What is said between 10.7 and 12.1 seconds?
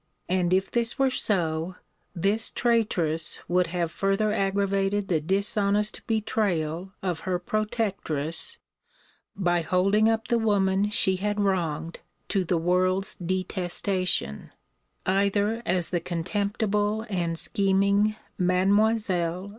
she had wronged